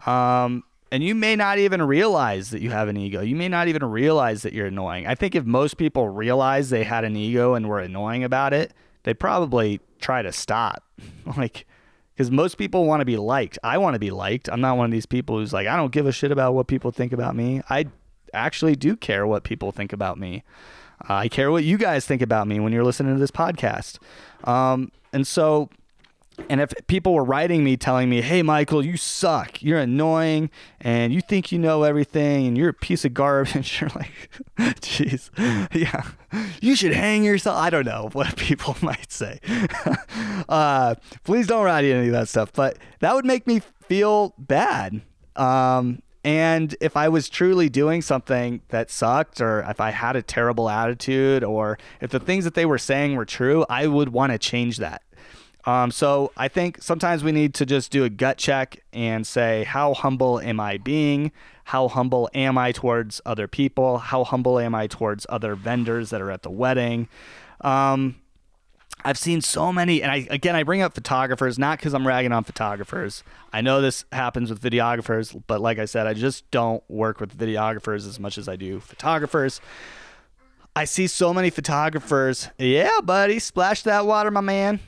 Um, 0.05 0.63
and 0.91 1.03
you 1.03 1.13
may 1.13 1.35
not 1.35 1.57
even 1.59 1.81
realize 1.81 2.49
that 2.49 2.61
you 2.61 2.71
have 2.71 2.87
an 2.87 2.97
ego. 2.97 3.21
You 3.21 3.35
may 3.35 3.47
not 3.47 3.67
even 3.67 3.83
realize 3.83 4.41
that 4.41 4.53
you're 4.53 4.67
annoying. 4.67 5.05
I 5.05 5.15
think 5.15 5.35
if 5.35 5.45
most 5.45 5.77
people 5.77 6.09
realized 6.09 6.71
they 6.71 6.83
had 6.83 7.03
an 7.03 7.15
ego 7.15 7.53
and 7.53 7.69
were 7.69 7.79
annoying 7.79 8.23
about 8.23 8.53
it, 8.53 8.73
they'd 9.03 9.19
probably 9.19 9.79
try 9.99 10.21
to 10.21 10.31
stop. 10.31 10.83
like, 11.37 11.67
because 12.15 12.31
most 12.31 12.57
people 12.57 12.85
want 12.85 13.01
to 13.01 13.05
be 13.05 13.17
liked. 13.17 13.59
I 13.63 13.77
want 13.77 13.93
to 13.95 13.99
be 13.99 14.11
liked. 14.11 14.49
I'm 14.49 14.61
not 14.61 14.77
one 14.77 14.85
of 14.85 14.91
these 14.91 15.05
people 15.05 15.37
who's 15.37 15.53
like, 15.53 15.67
I 15.67 15.75
don't 15.75 15.91
give 15.91 16.05
a 16.05 16.11
shit 16.11 16.31
about 16.31 16.53
what 16.53 16.67
people 16.67 16.91
think 16.91 17.13
about 17.13 17.35
me. 17.35 17.61
I 17.69 17.85
actually 18.33 18.75
do 18.75 18.95
care 18.95 19.25
what 19.27 19.43
people 19.43 19.71
think 19.71 19.93
about 19.93 20.17
me. 20.17 20.43
I 21.07 21.29
care 21.29 21.49
what 21.49 21.63
you 21.63 21.77
guys 21.77 22.05
think 22.05 22.21
about 22.21 22.47
me 22.47 22.59
when 22.59 22.73
you're 22.73 22.83
listening 22.83 23.13
to 23.13 23.19
this 23.19 23.31
podcast. 23.31 23.99
Um, 24.43 24.91
and 25.13 25.25
so 25.25 25.69
and 26.49 26.61
if 26.61 26.73
people 26.87 27.13
were 27.13 27.23
writing 27.23 27.63
me 27.63 27.77
telling 27.77 28.09
me, 28.09 28.21
hey, 28.21 28.41
Michael, 28.41 28.85
you 28.85 28.97
suck, 28.97 29.61
you're 29.61 29.79
annoying, 29.79 30.49
and 30.81 31.13
you 31.13 31.21
think 31.21 31.51
you 31.51 31.59
know 31.59 31.83
everything, 31.83 32.47
and 32.47 32.57
you're 32.57 32.69
a 32.69 32.73
piece 32.73 33.05
of 33.05 33.13
garbage, 33.13 33.81
you're 33.81 33.91
like, 33.95 34.29
jeez, 34.81 35.29
yeah, 35.73 36.03
you 36.61 36.75
should 36.75 36.93
hang 36.93 37.23
yourself. 37.23 37.57
I 37.57 37.69
don't 37.69 37.85
know 37.85 38.09
what 38.13 38.35
people 38.37 38.77
might 38.81 39.11
say. 39.11 39.39
uh, 40.47 40.95
please 41.23 41.47
don't 41.47 41.65
write 41.65 41.85
any 41.85 42.07
of 42.07 42.13
that 42.13 42.27
stuff, 42.27 42.53
but 42.53 42.77
that 42.99 43.13
would 43.13 43.25
make 43.25 43.45
me 43.47 43.61
feel 43.87 44.33
bad. 44.37 45.01
Um, 45.35 46.01
and 46.23 46.75
if 46.81 46.97
I 46.97 47.07
was 47.07 47.29
truly 47.29 47.69
doing 47.69 48.01
something 48.01 48.61
that 48.69 48.91
sucked, 48.91 49.39
or 49.39 49.61
if 49.61 49.79
I 49.79 49.91
had 49.91 50.15
a 50.15 50.21
terrible 50.21 50.69
attitude, 50.69 51.43
or 51.43 51.77
if 52.01 52.11
the 52.11 52.19
things 52.19 52.43
that 52.43 52.55
they 52.55 52.65
were 52.65 52.77
saying 52.77 53.15
were 53.15 53.25
true, 53.25 53.65
I 53.69 53.87
would 53.87 54.09
want 54.09 54.33
to 54.33 54.37
change 54.37 54.77
that. 54.77 55.01
Um, 55.69 55.91
so 55.91 56.31
I 56.35 56.47
think 56.47 56.81
sometimes 56.81 57.23
we 57.23 57.31
need 57.31 57.53
to 57.55 57.65
just 57.65 57.91
do 57.91 58.03
a 58.03 58.09
gut 58.09 58.37
check 58.39 58.81
and 58.91 59.27
say, 59.27 59.65
how 59.65 59.93
humble 59.93 60.39
am 60.39 60.59
I 60.59 60.79
being? 60.79 61.31
How 61.65 61.87
humble 61.87 62.27
am 62.33 62.57
I 62.57 62.71
towards 62.71 63.21
other 63.23 63.47
people? 63.47 63.99
How 63.99 64.23
humble 64.23 64.57
am 64.57 64.73
I 64.73 64.87
towards 64.87 65.27
other 65.29 65.53
vendors 65.53 66.09
that 66.09 66.21
are 66.21 66.31
at 66.31 66.41
the 66.41 66.49
wedding? 66.49 67.07
Um, 67.61 68.15
I've 69.05 69.19
seen 69.19 69.41
so 69.41 69.71
many, 69.71 70.01
and 70.01 70.11
I 70.11 70.27
again 70.31 70.55
I 70.55 70.63
bring 70.63 70.81
up 70.81 70.95
photographers 70.95 71.59
not 71.59 71.77
because 71.77 71.93
I'm 71.93 72.05
ragging 72.05 72.31
on 72.31 72.43
photographers. 72.43 73.23
I 73.53 73.61
know 73.61 73.79
this 73.79 74.05
happens 74.11 74.49
with 74.49 74.59
videographers, 74.59 75.39
but 75.45 75.61
like 75.61 75.77
I 75.77 75.85
said, 75.85 76.07
I 76.07 76.15
just 76.15 76.49
don't 76.49 76.83
work 76.89 77.19
with 77.19 77.37
videographers 77.37 78.07
as 78.07 78.19
much 78.19 78.39
as 78.39 78.49
I 78.49 78.55
do 78.55 78.79
photographers. 78.79 79.61
I 80.75 80.85
see 80.85 81.05
so 81.05 81.31
many 81.31 81.51
photographers. 81.51 82.49
Yeah, 82.57 83.01
buddy, 83.03 83.37
splash 83.37 83.83
that 83.83 84.07
water, 84.07 84.31
my 84.31 84.41
man. 84.41 84.79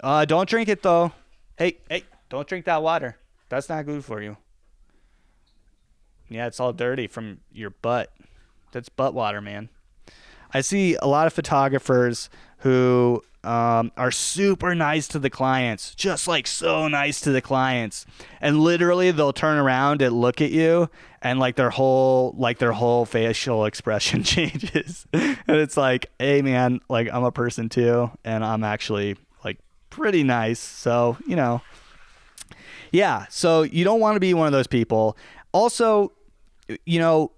Uh, 0.00 0.24
don't 0.24 0.48
drink 0.48 0.68
it 0.68 0.82
though. 0.82 1.12
Hey, 1.56 1.78
hey, 1.88 2.04
don't 2.28 2.46
drink 2.46 2.66
that 2.66 2.82
water. 2.82 3.16
That's 3.48 3.68
not 3.68 3.86
good 3.86 4.04
for 4.04 4.20
you. 4.20 4.36
Yeah, 6.28 6.46
it's 6.46 6.60
all 6.60 6.72
dirty 6.72 7.06
from 7.06 7.40
your 7.52 7.70
butt. 7.70 8.12
That's 8.72 8.88
butt 8.88 9.14
water, 9.14 9.40
man. 9.40 9.68
I 10.52 10.60
see 10.60 10.96
a 10.96 11.06
lot 11.06 11.26
of 11.26 11.32
photographers 11.32 12.28
who 12.58 13.22
um, 13.44 13.92
are 13.96 14.10
super 14.10 14.74
nice 14.74 15.06
to 15.08 15.18
the 15.18 15.30
clients, 15.30 15.94
just 15.94 16.26
like 16.26 16.46
so 16.46 16.88
nice 16.88 17.20
to 17.20 17.30
the 17.30 17.40
clients, 17.40 18.06
and 18.40 18.60
literally 18.60 19.12
they'll 19.12 19.32
turn 19.32 19.56
around 19.58 20.02
and 20.02 20.20
look 20.20 20.40
at 20.40 20.50
you, 20.50 20.90
and 21.22 21.38
like 21.38 21.54
their 21.54 21.70
whole 21.70 22.34
like 22.36 22.58
their 22.58 22.72
whole 22.72 23.06
facial 23.06 23.64
expression 23.64 24.22
changes, 24.24 25.06
and 25.12 25.38
it's 25.46 25.76
like, 25.76 26.10
hey 26.18 26.42
man, 26.42 26.80
like 26.88 27.08
I'm 27.12 27.24
a 27.24 27.32
person 27.32 27.68
too, 27.68 28.10
and 28.24 28.44
I'm 28.44 28.64
actually 28.64 29.16
pretty 29.96 30.22
nice, 30.22 30.60
so 30.60 31.16
you 31.26 31.34
know, 31.36 31.62
yeah. 32.92 33.26
So 33.30 33.62
you 33.62 33.84
don't 33.84 34.00
want 34.00 34.16
to 34.16 34.20
be 34.20 34.34
one 34.34 34.46
of 34.46 34.52
those 34.52 34.66
people. 34.66 35.16
Also, 35.52 36.12
you 36.84 36.98
know, 36.98 37.32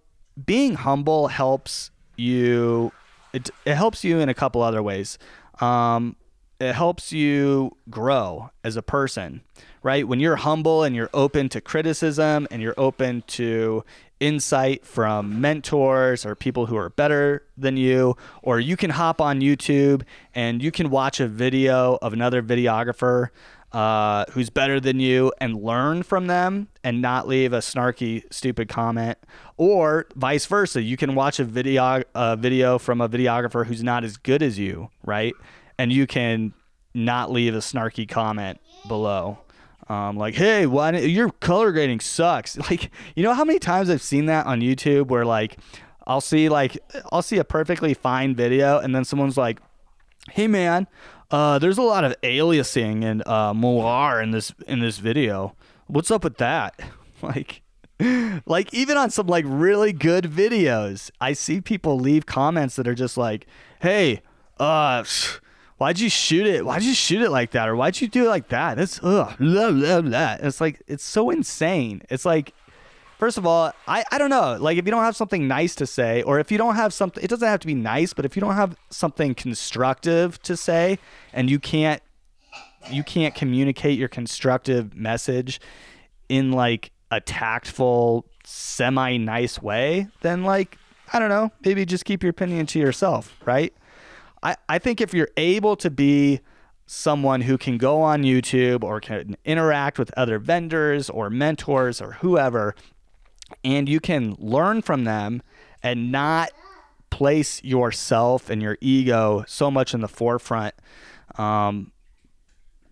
being 0.45 0.75
humble 0.75 1.29
helps 1.29 1.91
you 2.17 2.93
it, 3.33 3.51
it 3.65 3.75
helps 3.75 4.05
you 4.05 4.19
in 4.19 4.29
a 4.29 4.35
couple 4.35 4.63
other 4.63 4.83
ways. 4.83 5.19
Um, 5.61 6.17
it 6.61 6.75
helps 6.75 7.13
you 7.13 7.77
grow 7.89 8.51
as 8.65 8.77
a 8.77 8.83
person, 8.83 9.43
right? 9.83 10.07
When 10.07 10.19
you're 10.19 10.37
humble 10.37 10.83
and 10.83 10.95
you're 10.95 11.11
open 11.15 11.49
to 11.51 11.61
criticism 11.61 12.49
and 12.51 12.61
you're 12.61 12.75
open 12.77 13.23
to 13.29 13.85
insight 14.19 14.85
from 14.85 15.41
mentors 15.41 16.27
or 16.27 16.35
people 16.35 16.67
who 16.67 16.77
are 16.77 16.91
better 16.91 17.45
than 17.57 17.77
you, 17.77 18.17
or 18.43 18.59
you 18.59 18.77
can 18.77 18.91
hop 18.91 19.21
on 19.21 19.41
YouTube 19.41 20.03
and 20.35 20.61
you 20.61 20.73
can 20.73 20.91
watch 20.91 21.21
a 21.21 21.29
video 21.29 21.99
of 22.03 22.13
another 22.13 22.43
videographer 22.43 23.29
uh, 23.73 24.25
who's 24.31 24.51
better 24.51 24.81
than 24.81 24.99
you 24.99 25.33
and 25.41 25.63
learn 25.63 26.03
from 26.03 26.27
them 26.27 26.69
and 26.83 27.03
not 27.03 27.29
leave 27.29 27.53
a 27.53 27.59
snarky, 27.59 28.25
stupid 28.33 28.69
comment, 28.69 29.19
or 29.57 30.07
vice 30.17 30.47
versa. 30.47 30.83
You 30.83 30.97
can 30.97 31.15
watch 31.15 31.39
a 31.39 31.45
video 31.45 32.03
a 32.15 32.37
video 32.37 32.79
from 32.79 33.01
a 33.01 33.09
videographer 33.09 33.67
who's 33.67 33.83
not 33.83 34.05
as 34.05 34.17
good 34.17 34.43
as 34.43 34.59
you, 34.59 34.89
right? 35.05 35.35
And 35.79 35.93
you 35.93 36.07
can 36.07 36.53
not 36.95 37.31
leave 37.31 37.55
a 37.55 37.59
snarky 37.59 38.09
comment 38.09 38.61
below. 38.89 39.39
Um, 39.89 40.17
like, 40.17 40.35
hey, 40.35 40.67
why 40.67 40.93
your 40.99 41.31
color 41.31 41.73
grading 41.73 42.01
sucks? 42.01 42.59
Like, 42.71 42.91
you 43.15 43.23
know 43.23 43.35
how 43.35 43.45
many 43.45 43.59
times 43.59 43.89
I've 43.89 44.03
seen 44.03 44.27
that 44.27 44.47
on 44.47 44.61
YouTube 44.61 45.07
where 45.07 45.25
like 45.25 45.57
I'll 46.07 46.21
see 46.21 46.49
like 46.49 46.79
I'll 47.13 47.23
see 47.23 47.39
a 47.39 47.45
perfectly 47.45 47.95
fine 47.95 48.35
video 48.35 48.79
and 48.79 48.95
then 48.95 49.05
someone's 49.05 49.37
like, 49.37 49.61
hey 50.33 50.47
man, 50.47 50.87
uh, 51.31 51.59
there's 51.59 51.79
a 51.79 51.83
lot 51.83 52.05
of 52.05 52.19
aliasing 52.23 53.05
and 53.05 53.27
uh, 53.27 54.21
in 54.23 54.31
this 54.31 54.53
in 54.67 54.81
this 54.81 54.99
video. 54.99 55.55
What's 55.87 56.11
up 56.11 56.25
with 56.25 56.39
that? 56.39 56.79
like, 57.23 57.63
like 58.47 58.73
even 58.75 58.97
on 58.97 59.11
some 59.11 59.27
like 59.27 59.45
really 59.47 59.93
good 59.93 60.25
videos, 60.25 61.11
I 61.21 61.33
see 61.33 61.61
people 61.61 61.99
leave 61.99 62.27
comments 62.27 62.77
that 62.77 62.87
are 62.87 62.95
just 62.95 63.17
like, 63.17 63.47
"Hey, 63.81 64.23
uh, 64.59 65.05
why'd 65.79 65.99
you 65.99 66.11
shoot 66.11 66.47
it? 66.47 66.65
Why'd 66.65 66.83
you 66.83 66.95
shoot 66.95 67.23
it 67.23 67.31
like 67.31 67.53
that? 67.53 67.69
Or 67.69 67.77
why'd 67.77 68.01
you 68.01 68.09
do 68.09 68.27
it 68.27 68.29
like 68.29 68.49
that? 68.49 68.77
That's 68.77 69.01
ugh, 69.03 69.35
blah, 69.39 69.71
blah, 69.71 70.01
blah. 70.03 70.37
It's 70.41 70.61
like 70.61 70.83
it's 70.87 71.05
so 71.05 71.31
insane. 71.31 72.03
It's 72.11 72.25
like 72.25 72.53
First 73.19 73.37
of 73.37 73.45
all, 73.45 73.73
I, 73.89 74.05
I 74.13 74.19
don't 74.19 74.31
know. 74.31 74.57
Like, 74.61 74.79
if 74.79 74.85
you 74.85 74.93
don't 74.93 75.03
have 75.03 75.17
something 75.17 75.49
nice 75.49 75.75
to 75.77 75.87
say, 75.87 76.23
or 76.23 76.39
if 76.39 76.53
you 76.53 76.59
don't 76.59 76.77
have 76.77 76.95
something, 76.95 77.23
it 77.23 77.27
doesn't 77.27 77.49
have 77.49 77.59
to 77.61 77.67
be 77.67 77.75
nice, 77.75 78.13
but 78.13 78.25
if 78.25 78.37
you 78.37 78.41
don't 78.41 78.55
have 78.55 78.77
something 78.91 79.35
constructive 79.35 80.41
to 80.43 80.57
say, 80.57 81.01
and 81.33 81.51
you 81.51 81.59
can't, 81.59 82.01
you 82.89 83.03
can't 83.03 83.35
communicate 83.35 83.99
your 83.99 84.07
constructive 84.07 84.95
message 84.95 85.61
in 86.29 86.53
like 86.53 86.93
a 87.11 87.21
tactful, 87.21 88.25
semi 88.45 89.17
nice 89.17 89.61
way, 89.61 90.07
then 90.21 90.45
like, 90.45 90.79
I 91.13 91.19
don't 91.19 91.29
know, 91.29 91.51
maybe 91.65 91.85
just 91.85 92.05
keep 92.05 92.23
your 92.23 92.31
opinion 92.31 92.67
to 92.67 92.79
yourself, 92.79 93.35
right? 93.45 93.75
I, 94.43 94.57
I 94.69 94.79
think 94.79 95.01
if 95.01 95.13
you're 95.15 95.31
able 95.37 95.77
to 95.77 95.91
be 95.91 96.41
someone 96.87 97.43
who 97.43 97.59
can 97.59 97.77
go 97.77 98.01
on 98.01 98.23
YouTube 98.23 98.83
or 98.83 99.01
can 99.01 99.37
interact 99.45 99.99
with 99.99 100.11
other 100.17 100.39
vendors 100.39 101.11
or 101.11 101.29
mentors 101.29 102.01
or 102.01 102.13
whoever 102.13 102.75
and 103.65 103.89
you 103.89 104.01
can 104.01 104.37
learn 104.39 104.83
from 104.83 105.05
them 105.05 105.43
and 105.83 106.13
not 106.13 106.51
place 107.11 107.63
yourself 107.63 108.51
and 108.51 108.63
your 108.63 108.77
ego 108.81 109.45
so 109.47 109.71
much 109.71 109.95
in 109.95 110.01
the 110.01 110.09
forefront. 110.09 110.75
Um, 111.37 111.93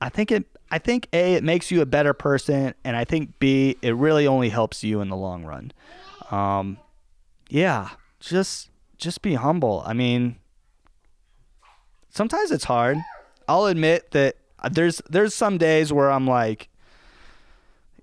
I 0.01 0.09
think 0.09 0.31
it. 0.31 0.47
I 0.69 0.79
think 0.79 1.09
a 1.13 1.35
it 1.35 1.45
makes 1.45 1.71
you 1.71 1.81
a 1.81 1.87
better 1.87 2.13
person, 2.13 2.75
and 2.83 2.97
I 2.97 3.05
think 3.05 3.39
b 3.39 3.77
it 3.83 3.95
really 3.95 4.27
only 4.27 4.49
helps 4.49 4.83
you 4.83 5.01
in 5.01 5.09
the 5.09 5.17
long 5.17 5.45
run. 5.45 5.73
Um, 6.31 6.79
yeah, 7.49 7.91
just 8.19 8.71
just 8.99 9.23
be 9.23 9.35
humble. 9.35 9.83
I 9.87 9.93
mean, 9.93 10.37
sometimes 12.17 12.51
it's 12.51 12.65
hard. 12.65 12.99
I'll 13.47 13.67
admit 13.67 14.11
that 14.13 14.37
there's 14.71 15.01
there's 15.09 15.35
some 15.35 15.59
days 15.59 15.93
where 15.93 16.11
I'm 16.11 16.27
like, 16.27 16.69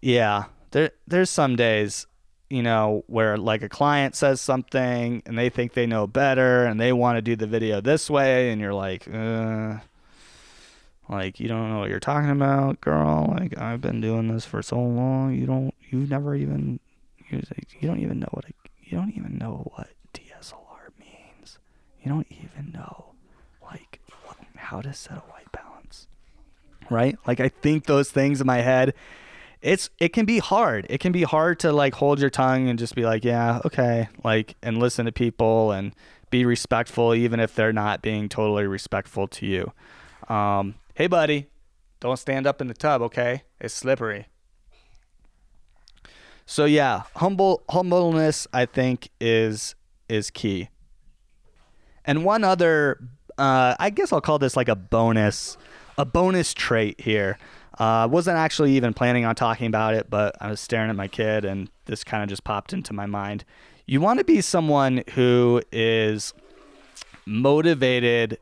yeah, 0.01 0.45
there 0.71 0.91
there's 1.07 1.29
some 1.29 1.55
days 1.55 2.07
you 2.53 2.61
know, 2.61 3.03
where 3.07 3.35
like 3.35 3.63
a 3.63 3.67
client 3.67 4.15
says 4.15 4.39
something 4.39 5.23
and 5.25 5.35
they 5.35 5.49
think 5.49 5.73
they 5.73 5.87
know 5.87 6.05
better 6.05 6.65
and 6.65 6.79
they 6.79 6.93
want 6.93 7.17
to 7.17 7.21
do 7.23 7.35
the 7.35 7.47
video 7.47 7.81
this 7.81 8.11
way, 8.11 8.51
and 8.51 8.61
you're 8.61 8.75
like, 8.75 9.07
uh, 9.11 9.79
like 11.09 11.39
you 11.39 11.47
don't 11.47 11.71
know 11.71 11.79
what 11.79 11.89
you're 11.89 11.99
talking 11.99 12.29
about, 12.29 12.79
girl. 12.79 13.33
Like 13.35 13.57
I've 13.57 13.81
been 13.81 14.01
doing 14.01 14.27
this 14.27 14.45
for 14.45 14.61
so 14.61 14.77
long, 14.77 15.33
you 15.33 15.47
don't, 15.47 15.73
you've 15.89 16.11
never 16.11 16.35
even, 16.35 16.79
you 17.31 17.41
don't 17.81 17.99
even 17.99 18.19
know 18.19 18.29
what, 18.29 18.45
a, 18.45 18.53
you 18.83 18.99
don't 18.99 19.13
even 19.17 19.39
know 19.39 19.71
what 19.73 19.89
DSLR 20.13 20.91
means. 20.99 21.57
You 22.03 22.11
don't 22.11 22.27
even 22.29 22.71
know, 22.71 23.15
like, 23.63 23.99
how 24.63 24.81
to 24.81 24.93
set 24.93 25.17
a 25.17 25.21
white 25.21 25.51
balance, 25.51 26.07
right? 26.89 27.17
Like 27.27 27.39
I 27.39 27.49
think 27.49 27.85
those 27.85 28.11
things 28.11 28.41
in 28.41 28.47
my 28.47 28.61
head 28.61 28.93
it's 29.63 29.89
it 29.97 30.09
can 30.09 30.25
be 30.25 30.39
hard. 30.39 30.85
It 30.89 30.99
can 30.99 31.13
be 31.13 31.23
hard 31.23 31.59
to 31.61 31.71
like 31.71 31.95
hold 31.95 32.19
your 32.19 32.29
tongue 32.29 32.67
and 32.67 32.77
just 32.77 32.95
be 32.95 33.05
like, 33.05 33.23
yeah, 33.23 33.61
okay, 33.65 34.09
like 34.23 34.55
and 34.61 34.77
listen 34.77 35.05
to 35.05 35.11
people 35.11 35.71
and 35.71 35.95
be 36.29 36.45
respectful 36.45 37.15
even 37.15 37.39
if 37.39 37.55
they're 37.55 37.73
not 37.73 38.01
being 38.01 38.27
totally 38.27 38.67
respectful 38.67 39.27
to 39.29 39.45
you. 39.45 39.71
Um, 40.27 40.75
hey 40.95 41.07
buddy, 41.07 41.47
don't 42.01 42.17
stand 42.17 42.45
up 42.45 42.59
in 42.59 42.67
the 42.67 42.73
tub, 42.73 43.01
okay? 43.03 43.43
It's 43.61 43.73
slippery. 43.73 44.27
So 46.45 46.65
yeah, 46.65 47.03
humble 47.15 47.63
humbleness 47.69 48.47
I 48.51 48.65
think 48.65 49.09
is 49.21 49.75
is 50.09 50.29
key. 50.29 50.69
And 52.03 52.25
one 52.25 52.43
other 52.43 52.99
uh, 53.37 53.75
I 53.79 53.89
guess 53.89 54.11
I'll 54.13 54.21
call 54.21 54.39
this 54.39 54.55
like 54.55 54.69
a 54.69 54.75
bonus 54.75 55.57
a 55.97 56.05
bonus 56.05 56.53
trait 56.53 56.99
here 56.99 57.37
I 57.77 58.03
uh, 58.03 58.07
wasn't 58.07 58.37
actually 58.37 58.73
even 58.73 58.93
planning 58.93 59.25
on 59.25 59.33
talking 59.33 59.65
about 59.65 59.95
it, 59.95 60.09
but 60.09 60.35
I 60.39 60.49
was 60.49 60.59
staring 60.59 60.91
at 60.91 60.95
my 60.95 61.07
kid 61.07 61.43
and 61.43 61.69
this 61.85 62.03
kind 62.03 62.21
of 62.21 62.29
just 62.29 62.43
popped 62.43 62.71
into 62.71 62.93
my 62.93 63.07
mind. 63.07 63.45
You 63.87 63.99
want 63.99 64.19
to 64.19 64.25
be 64.25 64.41
someone 64.41 65.03
who 65.13 65.61
is 65.71 66.33
motivated 67.25 68.37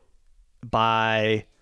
by. 0.68 1.46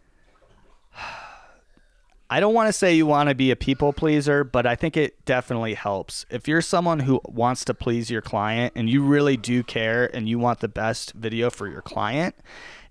I 2.33 2.39
don't 2.39 2.55
want 2.55 2.69
to 2.69 2.73
say 2.73 2.95
you 2.95 3.07
want 3.07 3.29
to 3.29 3.35
be 3.35 3.51
a 3.51 3.57
people 3.57 3.93
pleaser, 3.93 4.45
but 4.45 4.65
I 4.65 4.77
think 4.77 4.97
it 4.97 5.25
definitely 5.25 5.75
helps. 5.75 6.27
If 6.31 6.47
you're 6.47 6.61
someone 6.61 7.01
who 7.01 7.21
wants 7.25 7.65
to 7.65 7.75
please 7.75 8.09
your 8.09 8.23
client 8.23 8.73
and 8.77 8.89
you 8.89 9.03
really 9.03 9.37
do 9.37 9.65
care 9.65 10.09
and 10.15 10.29
you 10.29 10.39
want 10.39 10.61
the 10.61 10.69
best 10.69 11.13
video 11.15 11.51
for 11.51 11.67
your 11.67 11.83
client, 11.83 12.37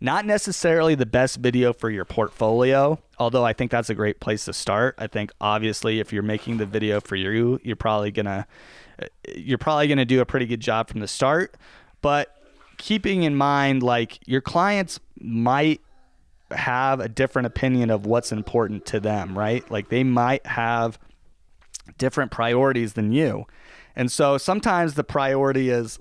not 0.02 0.26
necessarily 0.26 0.96
the 0.96 1.06
best 1.06 1.38
video 1.38 1.74
for 1.74 1.90
your 1.90 2.06
portfolio, 2.06 3.00
although 3.18 3.46
I 3.46 3.54
think 3.54 3.72
that's 3.72 3.90
a 3.90 3.96
great 3.96 4.20
place 4.20 4.46
to 4.46 4.54
start. 4.54 4.96
I 4.98 5.08
think 5.08 5.32
obviously 5.42 6.00
if 6.00 6.14
you're 6.14 6.24
making 6.24 6.58
the 6.58 6.66
video 6.66 7.02
for 7.02 7.16
you, 7.16 7.60
you're 7.64 7.76
probably 7.76 8.12
gonna 8.12 8.48
uh, 9.02 9.06
you're 9.36 9.58
probably 9.58 9.88
gonna 9.88 10.06
do 10.06 10.22
a 10.22 10.26
pretty 10.26 10.46
good 10.46 10.62
job 10.62 10.90
from 10.90 11.02
the 11.02 11.08
start. 11.08 11.56
But 12.02 12.36
keeping 12.78 13.24
in 13.24 13.36
mind 13.36 13.84
like 13.84 14.20
your 14.26 14.42
clients 14.42 15.00
might 15.20 15.82
have 16.52 17.00
a 17.00 17.10
different 17.10 17.46
opinion 17.46 17.90
of 17.90 18.06
what's 18.06 18.32
important 18.32 18.86
to 18.88 19.00
them, 19.00 19.38
right? 19.38 19.70
Like 19.70 19.90
they 19.90 20.04
might 20.04 20.46
have 20.48 20.98
different 21.98 22.32
priorities 22.32 22.94
than 22.94 23.12
you. 23.12 23.46
And 23.96 24.12
so 24.12 24.38
sometimes 24.38 24.94
the 24.94 25.04
priority 25.04 25.70
is 25.70 26.00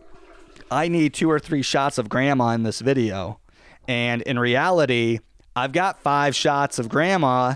I 0.70 0.88
need 0.88 1.14
two 1.14 1.30
or 1.30 1.38
three 1.38 1.62
shots 1.62 1.98
of 1.98 2.08
grandma 2.08 2.50
in 2.50 2.62
this 2.62 2.80
video. 2.80 3.40
And 3.88 4.22
in 4.22 4.38
reality, 4.38 5.18
I've 5.56 5.72
got 5.72 6.00
five 6.02 6.36
shots 6.36 6.78
of 6.78 6.88
grandma 6.88 7.54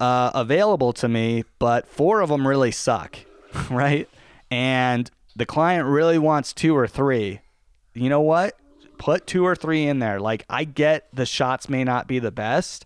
uh, 0.00 0.30
available 0.34 0.94
to 0.94 1.08
me, 1.08 1.44
but 1.58 1.86
four 1.86 2.20
of 2.22 2.30
them 2.30 2.48
really 2.48 2.70
suck, 2.70 3.18
right? 3.70 4.08
And 4.50 5.10
the 5.36 5.44
client 5.44 5.86
really 5.86 6.18
wants 6.18 6.54
two 6.54 6.74
or 6.74 6.86
three. 6.86 7.40
You 7.92 8.08
know 8.08 8.22
what? 8.22 8.58
put 8.98 9.26
two 9.26 9.46
or 9.46 9.56
three 9.56 9.86
in 9.86 10.00
there. 10.00 10.20
Like 10.20 10.44
I 10.50 10.64
get 10.64 11.08
the 11.14 11.24
shots 11.24 11.68
may 11.68 11.84
not 11.84 12.06
be 12.06 12.18
the 12.18 12.30
best, 12.30 12.84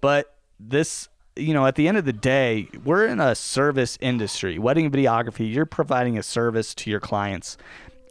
but 0.00 0.34
this 0.58 1.08
you 1.36 1.54
know, 1.54 1.66
at 1.66 1.76
the 1.76 1.86
end 1.86 1.96
of 1.96 2.04
the 2.04 2.12
day, 2.12 2.66
we're 2.84 3.06
in 3.06 3.20
a 3.20 3.32
service 3.32 3.96
industry. 4.00 4.58
Wedding 4.58 4.90
videography, 4.90 5.52
you're 5.52 5.66
providing 5.66 6.18
a 6.18 6.22
service 6.22 6.74
to 6.74 6.90
your 6.90 6.98
clients, 6.98 7.56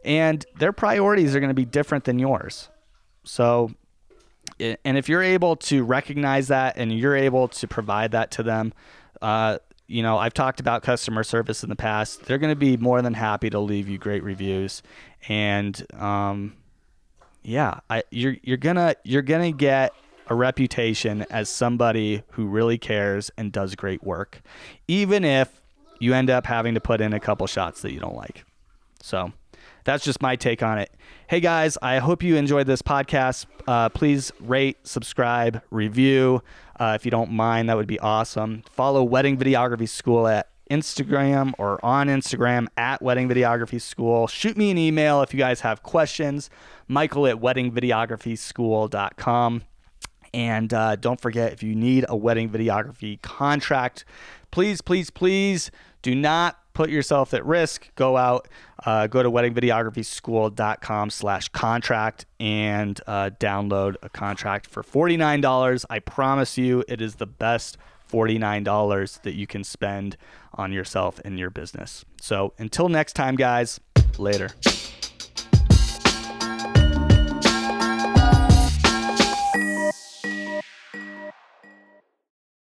and 0.02 0.46
their 0.58 0.72
priorities 0.72 1.36
are 1.36 1.40
going 1.40 1.50
to 1.50 1.54
be 1.54 1.66
different 1.66 2.04
than 2.04 2.18
yours. 2.18 2.70
So, 3.24 3.72
and 4.60 4.98
if 4.98 5.08
you're 5.08 5.22
able 5.22 5.56
to 5.56 5.84
recognize 5.84 6.48
that 6.48 6.76
and 6.76 6.92
you're 6.92 7.16
able 7.16 7.48
to 7.48 7.68
provide 7.68 8.12
that 8.12 8.30
to 8.32 8.42
them, 8.42 8.72
uh, 9.22 9.58
you 9.86 10.02
know, 10.02 10.18
I've 10.18 10.34
talked 10.34 10.60
about 10.60 10.82
customer 10.82 11.24
service 11.24 11.62
in 11.62 11.70
the 11.70 11.76
past. 11.76 12.24
They're 12.24 12.38
going 12.38 12.52
to 12.52 12.56
be 12.56 12.76
more 12.76 13.00
than 13.00 13.14
happy 13.14 13.48
to 13.50 13.58
leave 13.58 13.88
you 13.88 13.98
great 13.98 14.22
reviews, 14.22 14.82
and 15.28 15.84
um, 15.94 16.54
yeah, 17.42 17.80
I, 17.88 18.02
you're 18.10 18.36
you're 18.42 18.58
gonna 18.58 18.94
you're 19.04 19.22
gonna 19.22 19.52
get 19.52 19.92
a 20.28 20.34
reputation 20.34 21.24
as 21.30 21.48
somebody 21.48 22.22
who 22.32 22.46
really 22.46 22.76
cares 22.76 23.30
and 23.38 23.50
does 23.50 23.74
great 23.74 24.04
work, 24.04 24.42
even 24.86 25.24
if 25.24 25.62
you 26.00 26.12
end 26.14 26.28
up 26.30 26.46
having 26.46 26.74
to 26.74 26.80
put 26.80 27.00
in 27.00 27.12
a 27.12 27.20
couple 27.20 27.46
shots 27.46 27.80
that 27.82 27.92
you 27.92 28.00
don't 28.00 28.14
like. 28.14 28.44
So 29.00 29.32
that's 29.88 30.04
just 30.04 30.20
my 30.20 30.36
take 30.36 30.62
on 30.62 30.78
it. 30.78 30.92
Hey 31.28 31.40
guys, 31.40 31.78
I 31.80 31.96
hope 31.96 32.22
you 32.22 32.36
enjoyed 32.36 32.66
this 32.66 32.82
podcast. 32.82 33.46
Uh, 33.66 33.88
please 33.88 34.30
rate, 34.38 34.86
subscribe, 34.86 35.62
review. 35.70 36.42
Uh, 36.78 36.92
if 36.94 37.06
you 37.06 37.10
don't 37.10 37.32
mind, 37.32 37.70
that 37.70 37.76
would 37.78 37.86
be 37.86 37.98
awesome. 37.98 38.64
Follow 38.70 39.02
Wedding 39.02 39.38
Videography 39.38 39.88
School 39.88 40.28
at 40.28 40.50
Instagram 40.70 41.54
or 41.56 41.82
on 41.82 42.08
Instagram 42.08 42.66
at 42.76 43.00
Wedding 43.00 43.30
Videography 43.30 43.80
School. 43.80 44.26
Shoot 44.26 44.58
me 44.58 44.70
an 44.70 44.76
email 44.76 45.22
if 45.22 45.32
you 45.32 45.38
guys 45.38 45.62
have 45.62 45.82
questions. 45.82 46.50
Michael 46.86 47.26
at 47.26 47.36
weddingvideographyschool.com. 47.36 49.62
And 50.34 50.74
uh, 50.74 50.96
don't 50.96 51.18
forget, 51.18 51.54
if 51.54 51.62
you 51.62 51.74
need 51.74 52.04
a 52.10 52.16
wedding 52.16 52.50
videography 52.50 53.22
contract, 53.22 54.04
please, 54.50 54.82
please, 54.82 55.08
please 55.08 55.70
do 56.02 56.14
not 56.14 56.58
put 56.78 56.90
yourself 56.90 57.34
at 57.34 57.44
risk. 57.44 57.92
Go 57.96 58.16
out, 58.16 58.46
uh, 58.86 59.08
go 59.08 59.20
to 59.20 59.28
weddingvideographyschool.com 59.28 61.10
slash 61.10 61.48
contract 61.48 62.24
and 62.38 63.00
uh, 63.04 63.30
download 63.40 63.96
a 64.00 64.08
contract 64.08 64.68
for 64.68 64.84
$49. 64.84 65.84
I 65.90 65.98
promise 65.98 66.56
you 66.56 66.84
it 66.86 67.00
is 67.00 67.16
the 67.16 67.26
best 67.26 67.78
$49 68.12 69.22
that 69.22 69.34
you 69.34 69.48
can 69.48 69.64
spend 69.64 70.16
on 70.54 70.70
yourself 70.70 71.20
and 71.24 71.36
your 71.36 71.50
business. 71.50 72.04
So 72.20 72.54
until 72.58 72.88
next 72.88 73.14
time, 73.14 73.34
guys, 73.34 73.80
later. 74.16 74.50